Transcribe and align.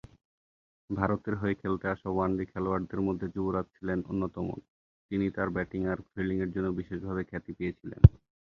ভারতের 0.89 1.35
হয়ে 1.35 1.55
খেলতে 1.55 1.85
আসা 1.93 2.09
ওয়ানডে 2.11 2.43
খেলোয়াড়দের 2.51 3.01
মধ্যে 3.07 3.27
যুবরাজ 3.35 3.65
ছিলেন 3.75 3.99
অন্যতম, 4.05 4.47
তিনি 5.11 5.25
তাঁর 5.35 5.49
ব্যাটিং 5.55 5.81
আর 5.91 5.99
ফিল্ডিংয়ের 6.09 6.53
জন্য 6.55 6.67
বিশেষভাবে 6.79 7.21
খ্যাতি 7.29 7.51
পেয়েছিলেন। 7.57 8.01